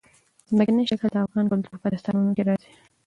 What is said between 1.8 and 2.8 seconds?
په داستانونو کې راځي.